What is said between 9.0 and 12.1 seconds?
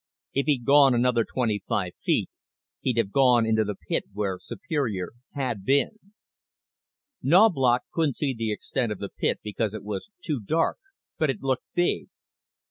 pit because it was too dark, but it looked big.